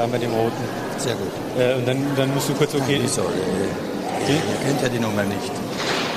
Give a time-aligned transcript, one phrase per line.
[0.00, 0.64] da mit dem roten.
[0.98, 1.32] Sehr gut.
[1.58, 2.98] Äh, und dann, dann musst du kurz okay.
[3.02, 3.22] Wieso?
[3.22, 4.32] Ihr, Die?
[4.52, 5.52] ihr kennt ja die Nummer nicht.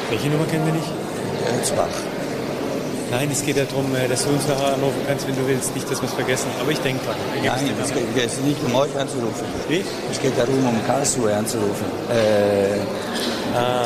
[0.09, 0.91] Welche Nummer kennen wir nicht?
[1.59, 1.95] Erzbach.
[3.11, 5.73] Nein, es geht ja darum, äh, dass du uns nachher anrufen kannst, wenn du willst.
[5.75, 6.47] Nicht, dass wir es vergessen.
[6.61, 7.15] Aber ich denke dran.
[7.43, 9.45] Nein, es geht, es geht nicht um euch anzurufen.
[9.69, 9.83] Wie?
[10.11, 11.85] Es geht darum, um Karlsruhe anzurufen.
[12.09, 12.79] Äh,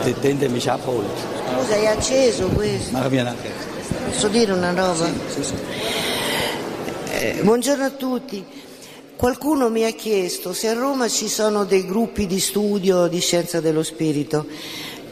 [0.06, 1.06] den- Den, der mich abholt.
[1.48, 2.94] Scusa, hai acceso questo?
[2.94, 3.52] Machen wir nachher.
[4.12, 5.08] Posso dire una roba?
[5.34, 5.54] Sì, sì.
[7.20, 8.46] Eh, buongiorno a tutti.
[9.18, 13.60] Qualcuno mi ha chiesto se a Roma ci sono dei gruppi di studio di scienza
[13.60, 14.46] dello spirito.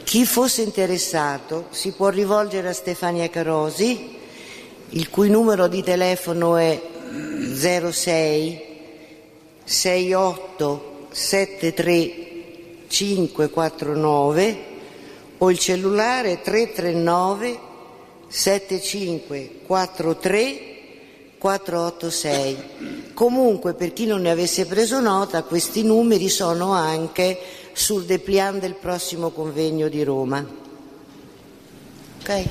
[0.04, 4.16] Chi fosse interessato si può rivolgere a Stefania Carosi,
[4.90, 6.80] il cui numero di telefono è
[7.52, 8.62] 06
[9.64, 12.12] 68 73
[12.86, 14.58] 549
[15.38, 17.58] o il cellulare 339
[18.28, 20.75] 7543
[21.38, 22.56] 486.
[23.14, 27.38] Comunque, per chi non ne avesse preso nota, questi numeri sono anche
[27.72, 30.44] sul depliant del prossimo convegno di Roma.
[32.20, 32.44] Ok?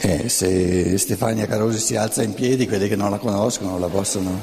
[0.00, 4.40] Eh, se Stefania Carosi si alza in piedi, quelli che non la conoscono la possono,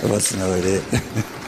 [0.00, 1.34] la possono vedere.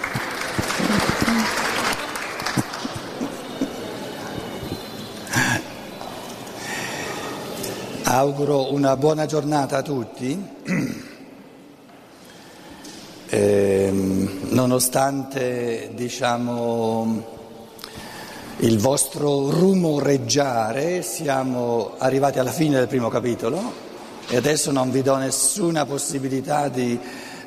[8.04, 10.42] Auguro una buona giornata a tutti.
[13.30, 17.26] Ehm, nonostante diciamo,
[18.60, 23.86] il vostro rumoreggiare, siamo arrivati alla fine del primo capitolo
[24.28, 26.98] e adesso non vi do nessuna possibilità di,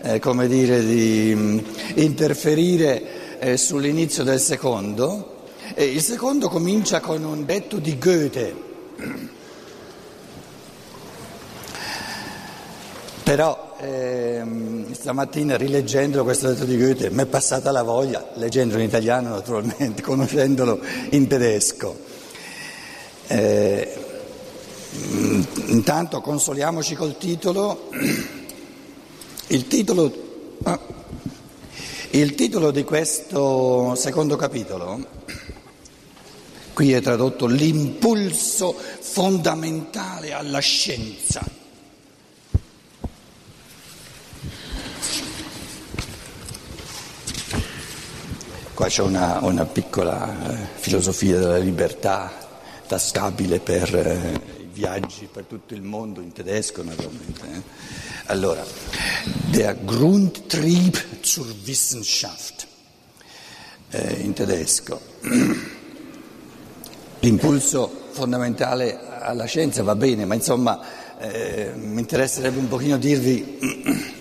[0.03, 1.59] eh, dire, di mm,
[1.95, 5.45] interferire eh, sull'inizio del secondo.
[5.73, 8.55] E il secondo comincia con un detto di Goethe.
[13.23, 18.87] Però ehm, stamattina rileggendo questo detto di Goethe mi è passata la voglia, leggendolo in
[18.87, 20.79] italiano naturalmente, conoscendolo
[21.09, 21.97] in tedesco.
[23.27, 23.93] Eh,
[25.67, 27.89] intanto consoliamoci col titolo.
[29.47, 30.79] Il titolo, ah,
[32.11, 35.05] il titolo di questo secondo capitolo,
[36.73, 41.59] qui è tradotto l'impulso fondamentale alla scienza.
[48.81, 52.31] Qua c'è una, una piccola eh, filosofia della libertà
[52.87, 57.41] tascabile per eh, i viaggi per tutto il mondo, in tedesco naturalmente.
[57.43, 57.61] eh.
[58.25, 58.65] Allora,
[59.51, 62.65] der Grundtrieb zur Wissenschaft,
[63.91, 64.99] eh, in tedesco.
[67.19, 70.79] L'impulso fondamentale alla scienza va bene, ma insomma
[71.19, 73.59] eh, mi interesserebbe un pochino dirvi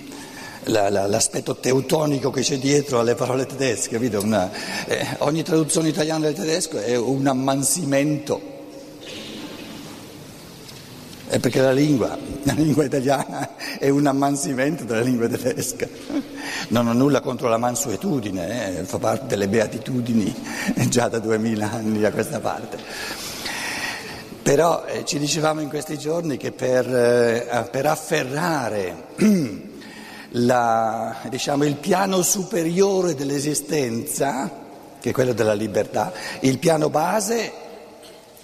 [0.71, 3.97] la- la- l'aspetto teutonico che c'è dietro alle parole tedesche?
[3.97, 4.51] Una-
[4.87, 8.59] eh, ogni traduzione italiana del tedesco è un ammansimento.
[11.29, 15.87] È perché la lingua, la lingua italiana è un ammansimento della lingua tedesca.
[16.69, 20.35] Non ho nulla contro la mansuetudine, eh, fa parte delle beatitudini
[20.89, 22.79] già da duemila anni a questa parte.
[24.43, 29.05] Però eh, ci dicevamo in questi giorni che per, eh, per afferrare
[30.31, 34.51] la- diciamo, il piano superiore dell'esistenza,
[35.01, 37.53] che è quello della libertà, il piano base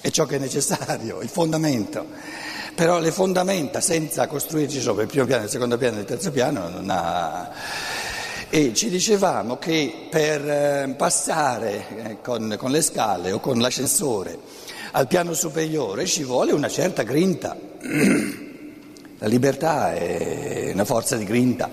[0.00, 2.06] è ciò che è necessario, il fondamento.
[2.74, 6.68] Però le fondamenta senza costruirci sopra il primo piano, il secondo piano il terzo piano
[6.68, 7.50] non ha...
[8.48, 14.38] E ci dicevamo che per eh, passare eh, con, con le scale o con l'ascensore
[14.92, 17.56] al piano superiore ci vuole una certa grinta.
[19.18, 21.70] La libertà è una forza di grinta,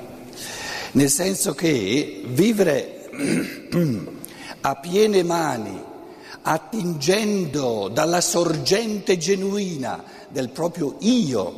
[0.94, 3.10] nel senso che vivere
[4.62, 5.78] a piene mani,
[6.44, 11.54] attingendo dalla sorgente genuina del proprio io,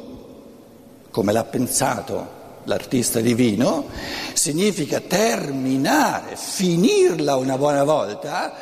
[1.12, 2.28] come l'ha pensato
[2.64, 3.86] l'artista divino,
[4.34, 8.54] significa terminare, finirla una buona volta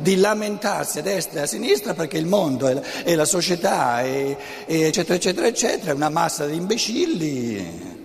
[0.00, 4.36] di lamentarsi a destra e a sinistra perché il mondo e la, società, e,
[4.66, 7.98] e eccetera, eccetera, eccetera, è una massa di imbecilli.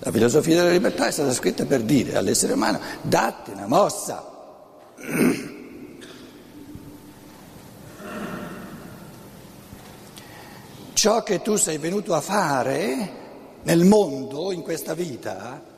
[0.00, 4.30] La filosofia della libertà è stata scritta per dire all'essere umano datti una mossa.
[10.92, 13.20] Ciò che tu sei venuto a fare
[13.62, 15.71] nel mondo, in questa vita,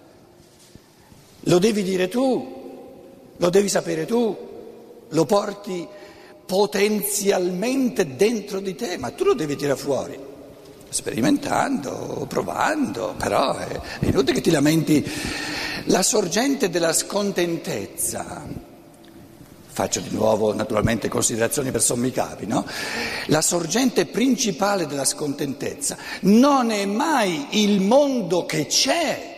[1.44, 4.36] lo devi dire tu, lo devi sapere tu,
[5.08, 5.86] lo porti
[6.46, 10.18] potenzialmente dentro di te, ma tu lo devi tirare fuori.
[10.94, 15.04] sperimentando, provando, però è inutile che ti lamenti.
[15.86, 18.46] La sorgente della scontentezza,
[19.66, 22.64] faccio di nuovo naturalmente considerazioni per sommi capi, no?
[23.26, 29.33] La sorgente principale della scontentezza non è mai il mondo che c'è,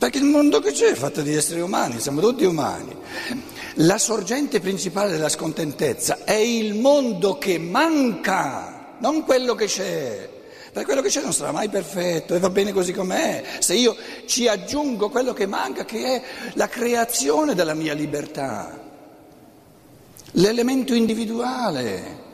[0.00, 2.96] perché il mondo che c'è è fatto di esseri umani, siamo tutti umani.
[3.74, 10.26] La sorgente principale della scontentezza è il mondo che manca, non quello che c'è.
[10.72, 13.44] Perché quello che c'è non sarà mai perfetto e va bene così com'è.
[13.58, 13.94] Se io
[14.24, 16.22] ci aggiungo quello che manca, che è
[16.54, 18.82] la creazione della mia libertà,
[20.30, 22.28] l'elemento individuale.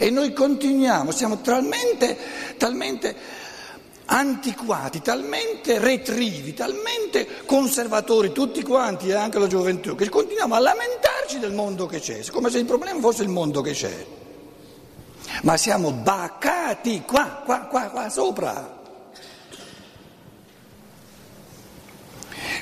[0.00, 2.16] E noi continuiamo, siamo talmente,
[2.56, 3.14] talmente
[4.12, 11.38] antiquati, talmente retrivi, talmente conservatori, tutti quanti e anche la gioventù, che continuiamo a lamentarci
[11.38, 14.06] del mondo che c'è, come se il problema fosse il mondo che c'è.
[15.42, 18.80] Ma siamo baccati qua, qua, qua, qua sopra.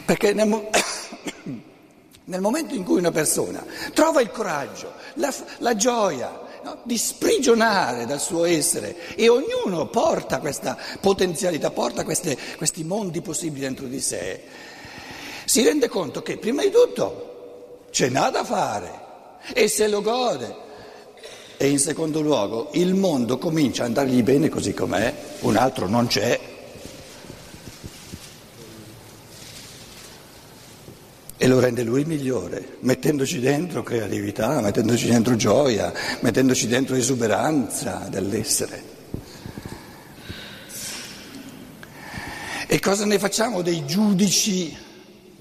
[0.04, 0.70] Perché nel, mo-
[2.26, 6.78] nel momento in cui una persona trova il coraggio, la, la gioia, no?
[6.82, 13.60] di sprigionare dal suo essere e ognuno porta questa potenzialità, porta queste, questi mondi possibili
[13.60, 14.42] dentro di sé,
[15.44, 19.00] si rende conto che prima di tutto c'è nada da fare
[19.52, 20.68] e se lo gode.
[21.56, 26.06] E in secondo luogo il mondo comincia a andargli bene così com'è, un altro non
[26.06, 26.38] c'è,
[31.42, 35.90] e lo rende lui migliore, mettendoci dentro creatività, mettendoci dentro gioia,
[36.20, 38.82] mettendoci dentro esuberanza dell'essere.
[42.66, 44.76] E cosa ne facciamo dei giudici?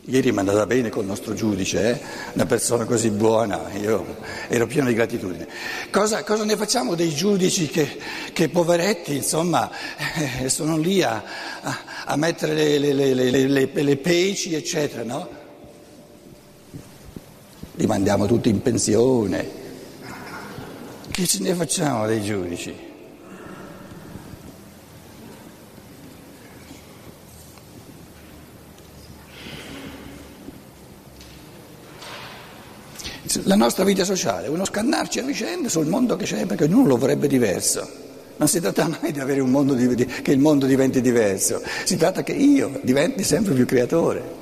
[0.05, 2.01] Ieri mi è andata bene col nostro giudice, eh?
[2.31, 5.49] una persona così buona, io ero pieno di gratitudine.
[5.91, 7.99] Cosa, cosa ne facciamo dei giudici che,
[8.31, 9.69] che poveretti, insomma,
[10.39, 11.21] eh, sono lì a,
[11.59, 15.38] a, a mettere le, le, le, le, peci, eccetera, no?
[17.79, 19.57] Li mandiamo tutti in pensione.
[21.09, 22.87] Che ce ne facciamo dei giudici?
[33.43, 36.89] La nostra vita sociale è uno scannarci a vicenda sul mondo che c'è perché ognuno
[36.89, 37.87] lo vorrebbe diverso.
[38.35, 41.95] Non si tratta mai di avere un mondo di, che il mondo diventi diverso, si
[41.95, 44.37] tratta che io diventi sempre più creatore.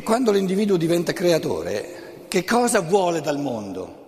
[0.00, 3.98] E quando l'individuo diventa creatore, che cosa vuole dal mondo?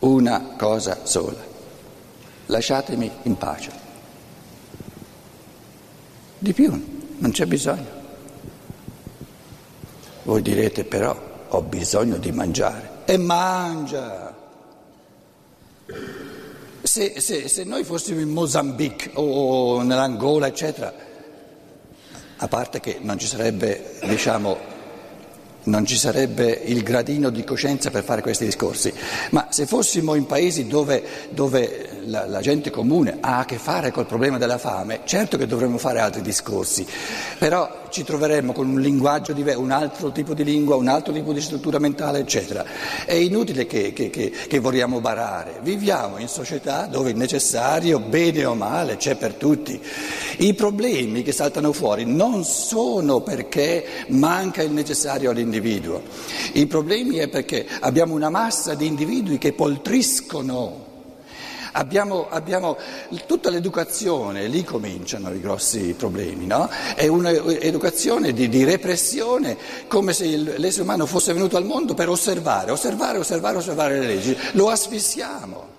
[0.00, 1.42] Una cosa sola.
[2.44, 3.70] Lasciatemi in pace.
[6.36, 7.88] Di più, non c'è bisogno.
[10.24, 11.18] Voi direte però,
[11.48, 12.90] ho bisogno di mangiare.
[13.06, 14.36] E mangia.
[16.82, 21.12] Se, se, se noi fossimo in Mozambique o nell'Angola, eccetera,
[22.44, 24.72] a parte che non ci sarebbe, diciamo,
[25.64, 28.92] non ci sarebbe il gradino di coscienza per fare questi discorsi,
[29.30, 33.90] ma se fossimo in paesi dove, dove la, la, gente comune ha a che fare
[33.90, 36.86] col problema della fame, certo che dovremmo fare altri discorsi,
[37.38, 41.32] però ci troveremmo con un linguaggio diverso, un altro tipo di lingua, un altro tipo
[41.32, 42.64] di struttura mentale, eccetera.
[43.06, 45.60] È inutile che, che, che, che vogliamo barare.
[45.62, 49.80] Viviamo in società dove il necessario, bene o male, c'è per tutti.
[50.38, 56.02] I problemi che saltano fuori non sono perché manca il necessario all'individuo.
[56.54, 60.83] I problemi è perché abbiamo una massa di individui che poltriscono
[61.76, 62.76] Abbiamo, abbiamo,
[63.26, 66.70] tutta l'educazione, lì cominciano i grossi problemi, no?
[66.94, 69.56] È un'educazione di, di repressione,
[69.88, 74.38] come se l'essere umano fosse venuto al mondo per osservare, osservare, osservare, osservare le leggi.
[74.52, 75.72] Lo asfissiamo.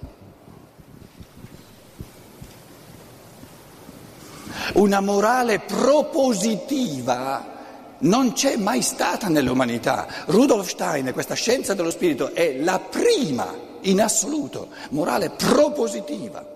[4.73, 7.53] Una morale propositiva
[7.99, 10.07] non c'è mai stata nell'umanità.
[10.25, 16.53] Rudolf Steiner, questa scienza dello spirito, è la prima in assoluto, morale propositiva,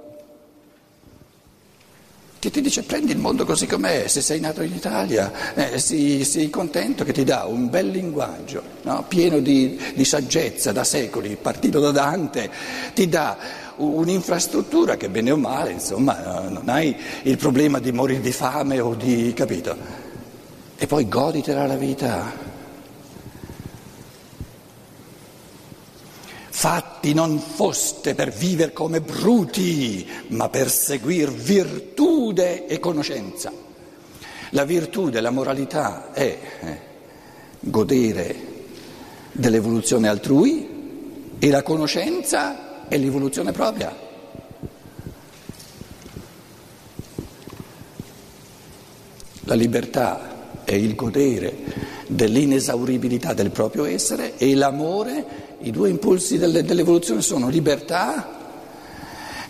[2.39, 6.23] che ti dice prendi il mondo così com'è, se sei nato in Italia eh, sii,
[6.23, 9.03] sii, contento che ti dà un bel linguaggio, no?
[9.07, 12.49] pieno di, di saggezza da secoli, partito da Dante,
[12.93, 13.37] ti dà
[13.75, 18.93] un'infrastruttura che bene o male, insomma, non hai il problema di morire di fame o
[18.93, 19.33] di...
[19.35, 19.75] capito?
[20.77, 22.48] E poi goditela la vita.
[26.59, 33.49] Fatti non foste per vivere come bruti, ma per seguire virtude e conoscenza.
[34.49, 36.79] La virtù della moralità è eh,
[37.61, 38.35] godere
[39.31, 43.95] dell'evoluzione altrui e la conoscenza è l'evoluzione propria.
[49.43, 51.55] La libertà è il godere
[52.07, 58.37] dell'inesauribilità del proprio essere e l'amore, i due impulsi dell'evoluzione sono libertà,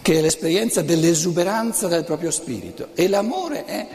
[0.01, 3.87] che è l'esperienza dell'esuberanza del proprio spirito, e l'amore è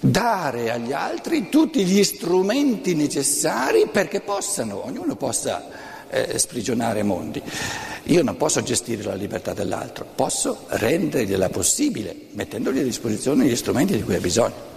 [0.00, 5.66] dare agli altri tutti gli strumenti necessari perché possano, ognuno possa
[6.08, 7.42] eh, sprigionare mondi.
[8.04, 13.96] Io non posso gestire la libertà dell'altro, posso rendergliela possibile mettendogli a disposizione gli strumenti
[13.96, 14.76] di cui ha bisogno.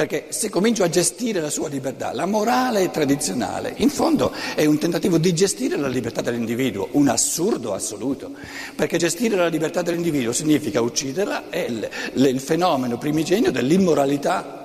[0.00, 4.78] Perché se comincio a gestire la sua libertà, la morale tradizionale, in fondo è un
[4.78, 8.30] tentativo di gestire la libertà dell'individuo, un assurdo assoluto.
[8.74, 14.59] Perché gestire la libertà dell'individuo significa ucciderla, è il, il fenomeno primigenio dell'immoralità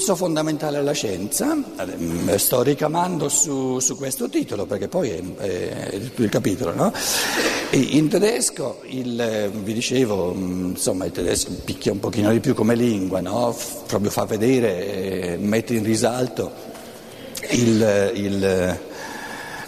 [0.00, 6.00] L'impulso fondamentale alla scienza, eh, sto ricamando su, su questo titolo perché poi è, è,
[6.00, 6.90] tutto il capitolo, no?
[7.72, 12.74] in tedesco, il, vi dicevo, mm, insomma il tedesco picchia un pochino di più come
[12.74, 13.54] lingua, no?
[13.86, 16.50] proprio fa vedere, mette in risalto
[17.50, 18.78] il, il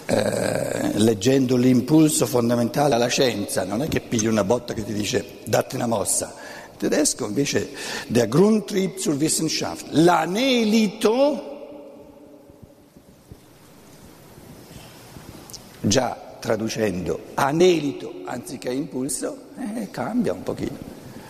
[0.07, 5.23] eh, leggendo l'impulso fondamentale alla scienza, non è che pigli una botta che ti dice
[5.45, 6.33] datti una mossa
[6.77, 7.69] tedesco invece
[8.07, 11.51] der Grundtrieb zur Wissenschaft, l'anelito,
[15.81, 20.77] già traducendo anelito anziché impulso, eh, cambia un pochino.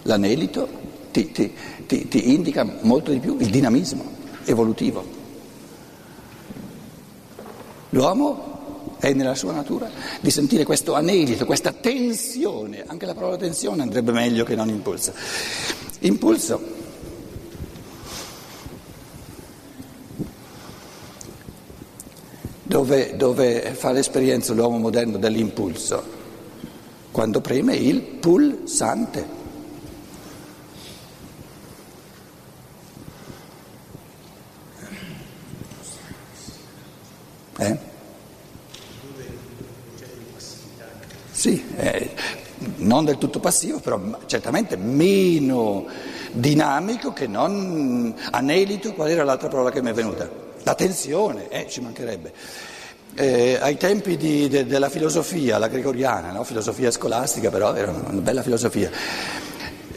[0.03, 0.67] L'anelito
[1.12, 1.53] ti, ti,
[1.85, 4.03] ti, ti indica molto di più il dinamismo
[4.45, 5.21] evolutivo.
[7.89, 8.52] L'uomo
[8.99, 9.89] è nella sua natura
[10.21, 15.13] di sentire questo anelito, questa tensione, anche la parola tensione andrebbe meglio che non impulso.
[15.99, 16.81] Impulso.
[22.63, 26.03] Dove, dove fa l'esperienza l'uomo moderno dell'impulso?
[27.11, 29.42] Quando preme il pulsante.
[41.43, 42.09] Sì, eh,
[42.77, 45.85] non del tutto passivo, però certamente meno
[46.31, 50.29] dinamico che non anelito, qual era l'altra parola che mi è venuta?
[50.63, 52.31] La tensione, eh, ci mancherebbe.
[53.15, 56.45] Eh, ai tempi di, de, della filosofia, la gregoriana, no?
[56.45, 58.89] filosofia scolastica però era una bella filosofia,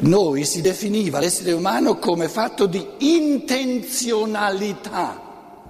[0.00, 5.22] noi si definiva l'essere umano come fatto di intenzionalità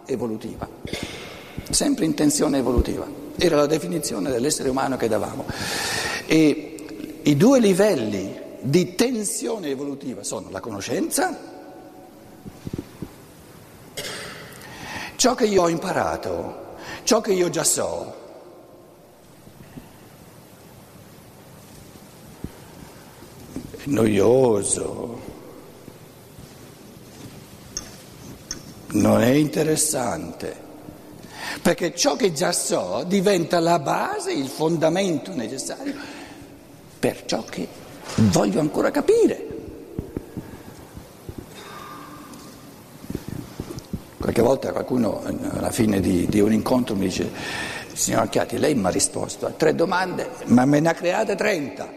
[0.06, 0.66] evolutiva,
[1.68, 5.44] sempre intenzione evolutiva era la definizione dell'essere umano che davamo.
[6.26, 11.38] E i due livelli di tensione evolutiva sono la conoscenza,
[15.16, 16.74] ciò che io ho imparato,
[17.04, 18.24] ciò che io già so.
[23.84, 25.20] Noioso,
[28.88, 30.65] non è interessante
[31.60, 35.94] perché ciò che già so diventa la base, il fondamento necessario
[36.98, 37.66] per ciò che
[38.14, 39.54] voglio ancora capire.
[44.18, 47.30] Qualche volta qualcuno alla fine di, di un incontro mi dice,
[47.92, 51.88] signor Acchiati, lei mi ha risposto a tre domande, ma me ne ha create trenta.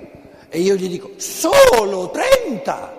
[0.48, 2.99] E io gli dico, solo trenta?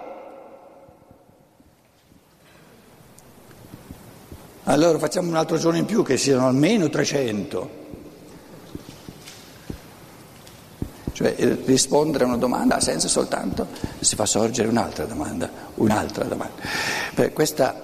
[4.71, 7.79] Allora facciamo un altro giorno in più che siano almeno 300.
[11.11, 13.67] Cioè eh, rispondere a una domanda ha senso soltanto
[13.99, 16.55] se fa sorgere un'altra domanda, un'altra domanda.
[17.13, 17.75] Per questa,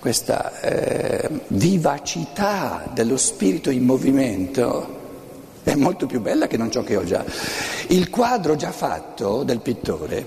[0.00, 4.98] questa eh, vivacità dello spirito in movimento
[5.62, 7.24] è molto più bella che non ciò che ho già.
[7.86, 10.26] Il quadro già fatto del pittore,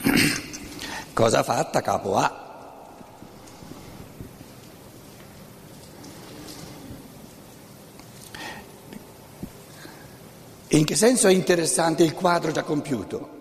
[1.12, 2.41] cosa fatta capo A?
[10.72, 13.40] In che senso è interessante il quadro già compiuto?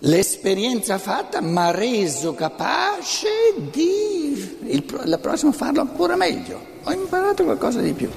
[0.00, 3.28] L'esperienza fatta mi ha reso capace
[3.70, 6.58] di il, la prossima farlo ancora meglio.
[6.84, 8.08] Ho imparato qualcosa di più.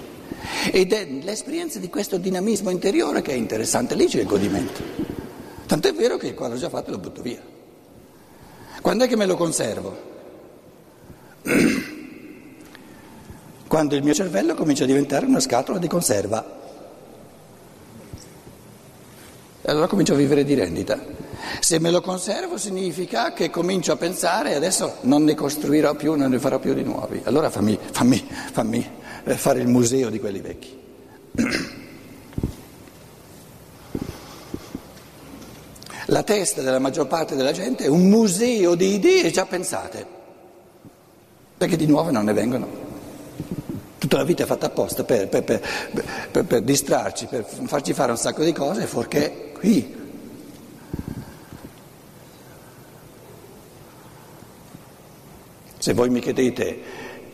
[0.72, 4.82] Ed è l'esperienza di questo dinamismo interiore che è interessante, lì c'è il godimento.
[5.66, 7.42] Tant'è vero che il quadro già fatto lo butto via.
[8.82, 10.12] Quando è che me lo conservo?
[13.68, 16.62] Quando il mio cervello comincia a diventare una scatola di conserva.
[19.63, 21.00] E allora comincio a vivere di rendita.
[21.60, 26.30] Se me lo conservo significa che comincio a pensare adesso non ne costruirò più, non
[26.30, 27.22] ne farò più di nuovi.
[27.26, 28.92] Allora fammi, fammi, fammi
[29.24, 30.80] eh, fare il museo di quelli vecchi.
[36.08, 40.06] La testa della maggior parte della gente è un museo di idee già pensate,
[41.58, 42.82] perché di nuove non ne vengono.
[43.98, 48.18] Tutta la vita è fatta apposta per, per, per, per distrarci, per farci fare un
[48.18, 49.96] sacco di cose, fuorché qui.
[55.78, 56.82] Se voi mi chiedete,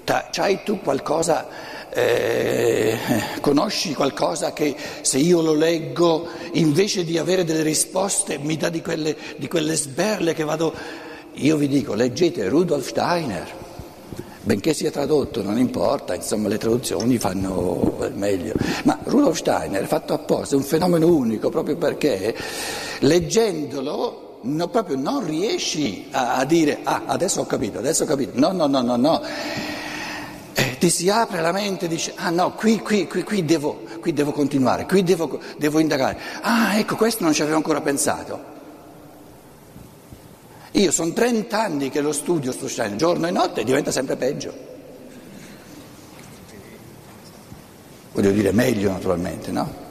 [0.04, 1.48] c'hai tu qualcosa
[1.92, 2.98] eh,
[3.42, 8.82] conosci qualcosa che se io lo leggo invece di avere delle risposte mi dà di
[8.82, 11.08] quelle, di quelle sberle che vado...
[11.34, 13.48] Io vi dico, leggete Rudolf Steiner,
[14.50, 18.54] benché sia tradotto, non importa, insomma le traduzioni fanno meglio,
[18.84, 22.36] ma Rudolf Steiner è fatto apposta, è un fenomeno unico proprio perché
[23.02, 28.32] leggendolo no, proprio non riesci a, a dire ah adesso ho capito, adesso ho capito,
[28.40, 29.22] no, no, no, no, no
[30.80, 34.32] ti si apre la mente e dici, ah no, qui, qui, qui, qui, devo, devo,
[34.32, 36.18] continuare, qui devo, devo indagare.
[36.42, 38.59] Ah, ecco, questo non ci avevo ancora pensato.
[40.74, 44.16] Io sono 30 anni che lo studio su Stein, giorno e notte, e diventa sempre
[44.16, 44.54] peggio.
[48.12, 49.88] Voglio dire meglio naturalmente, no?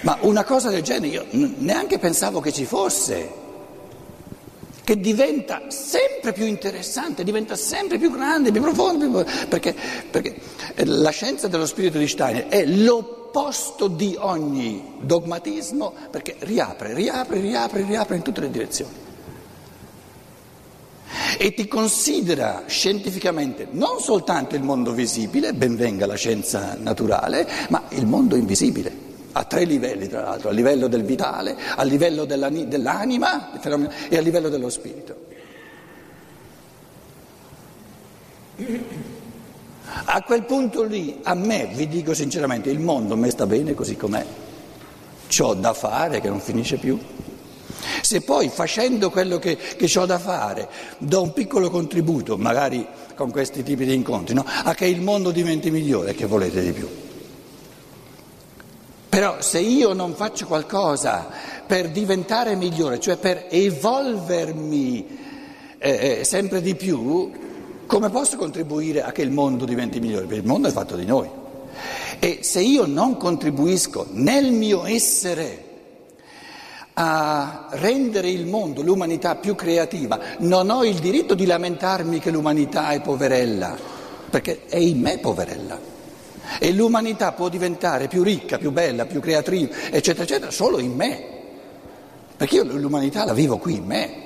[0.00, 3.42] Ma una cosa del genere io neanche pensavo che ci fosse
[4.84, 9.74] che diventa sempre più interessante, diventa sempre più grande, più profondo, perché,
[10.10, 10.36] perché
[10.84, 17.82] la scienza dello spirito di Steiner è l'opposto di ogni dogmatismo, perché riapre, riapre, riapre,
[17.82, 18.92] riapre in tutte le direzioni.
[21.38, 28.06] E ti considera scientificamente non soltanto il mondo visibile, benvenga la scienza naturale, ma il
[28.06, 29.04] mondo invisibile
[29.36, 33.60] a tre livelli tra l'altro, a livello del vitale, a livello dell'anima
[34.08, 35.32] e a livello dello spirito.
[40.04, 43.96] A quel punto lì, a me, vi dico sinceramente, il mondo mi sta bene così
[43.96, 44.24] com'è,
[45.28, 46.98] c'ho da fare che non finisce più.
[48.00, 50.68] Se poi facendo quello che, che ho da fare
[50.98, 54.44] do un piccolo contributo, magari con questi tipi di incontri, no?
[54.46, 57.03] a che il mondo diventi migliore, che volete di più?
[59.14, 61.28] Però se io non faccio qualcosa
[61.64, 65.06] per diventare migliore, cioè per evolvermi
[65.78, 67.30] eh, eh, sempre di più,
[67.86, 70.26] come posso contribuire a che il mondo diventi migliore?
[70.26, 71.30] Perché il mondo è fatto di noi.
[72.18, 75.62] E se io non contribuisco nel mio essere
[76.94, 82.88] a rendere il mondo, l'umanità più creativa, non ho il diritto di lamentarmi che l'umanità
[82.88, 83.76] è poverella,
[84.28, 85.92] perché è in me poverella.
[86.58, 91.32] E l'umanità può diventare più ricca, più bella, più creativa, eccetera, eccetera, solo in me.
[92.36, 94.22] Perché io l'umanità la vivo qui in me.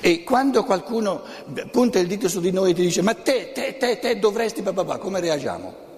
[0.00, 1.22] E quando qualcuno
[1.70, 4.62] punta il dito su di noi e ti dice ma te, te, te, te dovresti,
[4.62, 5.88] papà, come reagiamo?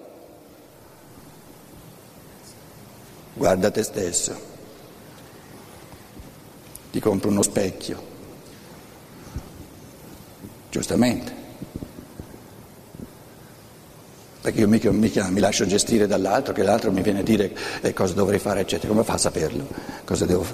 [3.35, 4.35] Guarda te stesso,
[6.91, 8.01] ti compro uno specchio,
[10.69, 11.42] giustamente.
[14.43, 17.93] Perché io mica, mica, mi lascio gestire dall'altro, che l'altro mi viene a dire eh,
[17.93, 18.89] cosa dovrei fare, eccetera.
[18.89, 19.65] Come fa a saperlo?
[20.03, 20.45] Cosa devo,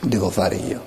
[0.00, 0.82] devo fare io?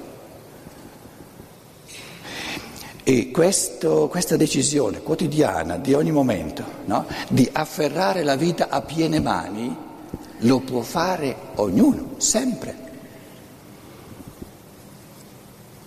[3.04, 7.06] E questo, questa decisione quotidiana di ogni momento, no?
[7.30, 9.78] di afferrare la vita a piene mani,
[10.40, 12.76] lo può fare ognuno, sempre.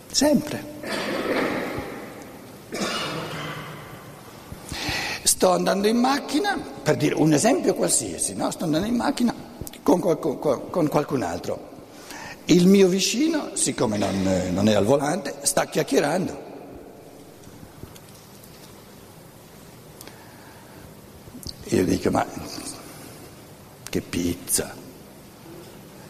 [0.09, 1.04] Sempre.
[5.45, 8.51] Sto andando in macchina, per dire un esempio qualsiasi, no?
[8.51, 9.35] sto andando in macchina
[9.83, 10.39] con, con,
[10.71, 11.69] con qualcun altro.
[12.47, 16.43] Il mio vicino, siccome non, non è al volante, sta chiacchierando.
[21.65, 22.27] Io dico, ma
[23.91, 24.75] che pizza,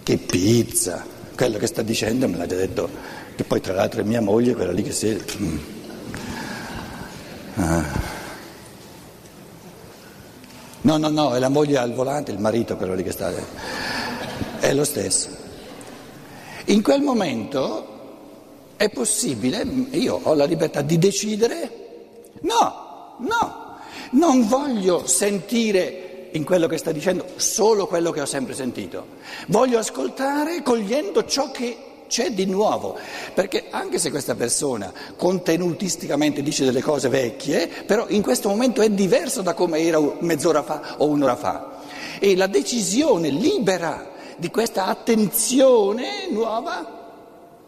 [0.05, 2.89] che pizza, quello che sta dicendo me l'ha già detto,
[3.35, 5.21] che poi tra l'altro è mia moglie, quella lì che si...
[5.41, 5.59] Mm.
[7.57, 8.04] Ah.
[10.85, 13.33] No, no, no, è la moglie al volante, il marito quello lì che sta.
[14.61, 15.31] È lo stesso.
[16.67, 21.71] In quel momento è possibile, io ho la libertà di decidere,
[22.43, 23.79] no, no,
[24.11, 29.07] non voglio sentire in quello che sta dicendo solo quello che ho sempre sentito,
[29.47, 32.97] voglio ascoltare cogliendo ciò che c'è di nuovo,
[33.35, 38.89] perché anche se questa persona contenutisticamente dice delle cose vecchie, però in questo momento è
[38.89, 41.81] diverso da come era mezz'ora fa o un'ora fa.
[42.21, 47.03] E la decisione libera di questa attenzione nuova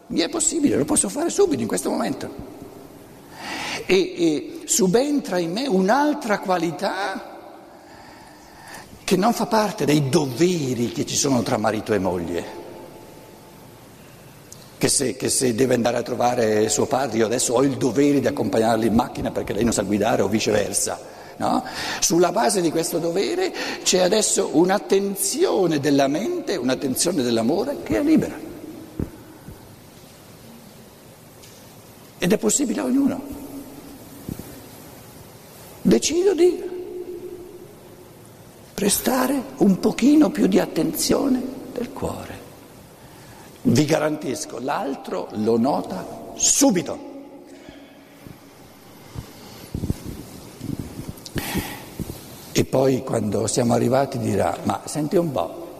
[0.07, 2.29] Mi è possibile, lo posso fare subito, in questo momento.
[3.85, 7.35] E, e subentra in me un'altra qualità
[9.03, 12.66] che non fa parte dei doveri che ci sono tra marito e moglie.
[14.77, 18.19] Che se, che se, deve andare a trovare suo padre, io adesso ho il dovere
[18.19, 21.15] di accompagnarlo in macchina perché lei non sa guidare o viceversa.
[21.37, 21.63] No?
[21.99, 28.35] Sulla base di questo dovere c'è adesso un'attenzione della mente, un'attenzione dell'amore che è libera.
[32.19, 33.21] Ed è possibile a ognuno.
[35.81, 36.63] Decido di
[38.73, 42.36] prestare un pochino più di attenzione del cuore.
[43.69, 46.97] Vi garantisco, l'altro lo nota subito.
[52.53, 55.79] E poi quando siamo arrivati dirà, ma senti un po',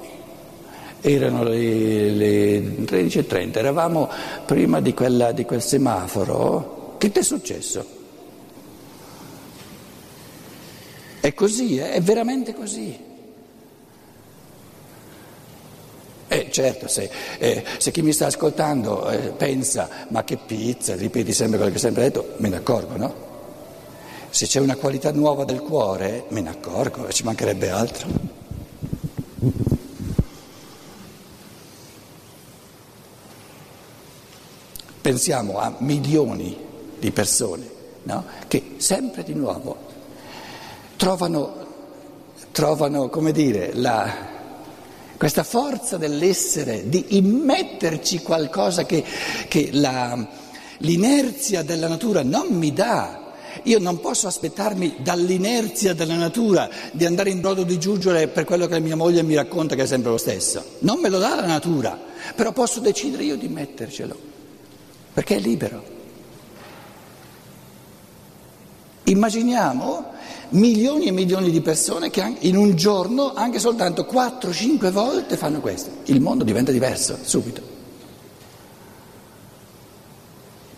[1.00, 4.10] erano le, le 13.30, eravamo
[4.46, 7.86] prima di, quella, di quel semaforo, che ti è successo?
[11.22, 11.92] È così, eh?
[11.92, 13.07] è veramente così.
[16.58, 21.58] Certo, se, eh, se, chi mi sta ascoltando eh, pensa, ma che pizza, ripeti sempre
[21.58, 23.14] quello che ho sempre detto, me ne accorgo, no?
[24.32, 28.08] Se c'è una qualità nuova del cuore, me ne accorgo, ci mancherebbe altro.
[35.00, 36.58] Pensiamo a milioni
[37.00, 37.70] di persone
[38.04, 38.26] no?
[38.48, 39.78] che sempre di nuovo
[40.98, 41.54] trovano,
[42.52, 44.37] trovano come dire, la,
[45.18, 49.04] questa forza dell'essere, di immetterci qualcosa che,
[49.48, 50.28] che la,
[50.80, 53.26] l'inerzia della natura non mi dà.
[53.64, 58.68] Io non posso aspettarmi dall'inerzia della natura di andare in brodo di giuggiole per quello
[58.68, 60.64] che mia moglie mi racconta che è sempre lo stesso.
[60.80, 62.00] Non me lo dà la natura,
[62.36, 64.16] però posso decidere io di mettercelo,
[65.12, 65.97] perché è libero.
[69.08, 70.12] Immaginiamo
[70.50, 75.90] milioni e milioni di persone che in un giorno, anche soltanto 4-5 volte, fanno questo.
[76.06, 77.76] Il mondo diventa diverso subito.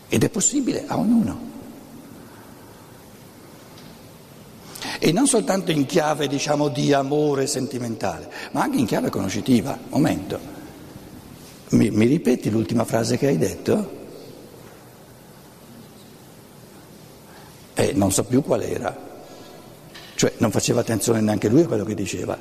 [0.10, 1.48] Ed è possibile a ognuno.
[5.00, 9.78] E non soltanto in chiave, diciamo, di amore sentimentale, ma anche in chiave conoscitiva.
[9.90, 10.58] Momento.
[11.70, 13.98] Mi, mi ripeti l'ultima frase che hai detto?
[18.00, 19.08] Non so più qual era.
[20.16, 22.38] Cioè non faceva attenzione neanche lui a quello che diceva.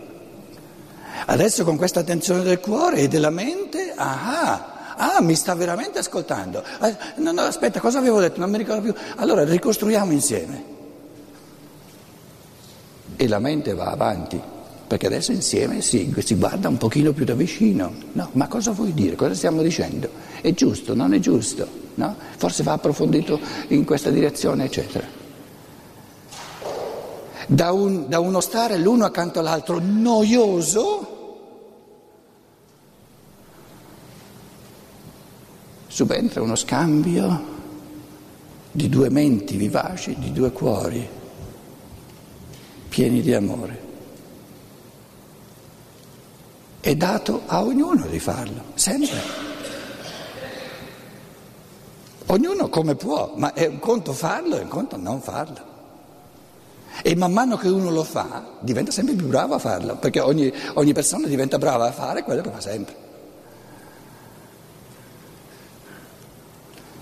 [1.26, 6.62] Adesso con questa attenzione del cuore e della mente, ah, ah mi sta veramente ascoltando.
[6.82, 8.40] Eh, no, no, aspetta, cosa avevo detto?
[8.40, 8.94] Non mi ricordo più.
[9.16, 10.76] Allora ricostruiamo insieme
[13.16, 14.40] e la mente va avanti,
[14.86, 17.92] perché adesso insieme si, si, guarda un pochino più da vicino.
[18.12, 19.16] No, ma cosa vuoi dire?
[19.16, 20.08] Cosa stiamo dicendo?
[20.40, 20.94] È giusto?
[20.94, 21.66] Non è giusto?
[21.96, 22.16] No?
[22.36, 25.17] Forse va approfondito in questa direzione, eccetera.
[27.50, 31.16] Da, un, da uno stare l'uno accanto all'altro noioso,
[35.86, 37.56] subentra uno scambio
[38.70, 41.08] di due menti vivaci, di due cuori
[42.88, 43.86] pieni di amore.
[46.80, 49.46] È dato a ognuno di farlo, sempre.
[52.26, 55.77] Ognuno come può, ma è un conto farlo e un conto non farlo.
[57.02, 60.52] E man mano che uno lo fa, diventa sempre più bravo a farlo, perché ogni,
[60.74, 63.07] ogni persona diventa brava a fare quello che fa sempre.